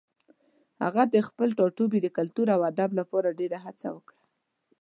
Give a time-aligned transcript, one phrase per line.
[0.83, 4.21] هغه د خپل ټاټوبي د کلتور او ادب لپاره ډېره هڅه وکړه.